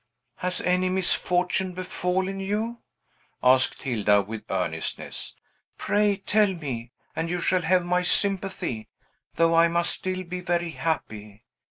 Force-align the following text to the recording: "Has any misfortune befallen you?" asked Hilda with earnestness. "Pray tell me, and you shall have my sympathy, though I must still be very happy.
"Has 0.37 0.61
any 0.61 0.89
misfortune 0.89 1.73
befallen 1.75 2.39
you?" 2.39 2.79
asked 3.43 3.83
Hilda 3.83 4.23
with 4.23 4.49
earnestness. 4.49 5.35
"Pray 5.77 6.15
tell 6.17 6.55
me, 6.55 6.91
and 7.15 7.29
you 7.29 7.39
shall 7.39 7.61
have 7.61 7.85
my 7.85 8.01
sympathy, 8.01 8.89
though 9.35 9.53
I 9.53 9.67
must 9.67 9.91
still 9.91 10.23
be 10.23 10.41
very 10.41 10.71
happy. 10.71 11.43